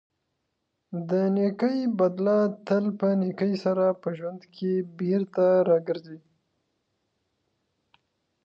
د 1.09 1.11
نېکۍ 1.35 1.79
بدله 1.99 2.37
تل 2.67 2.85
په 2.99 3.07
نېکۍ 3.21 3.53
سره 3.63 3.85
په 4.01 4.09
ژوند 4.17 4.41
کې 4.55 4.71
بېرته 4.97 5.45
راګرځي. 5.69 6.19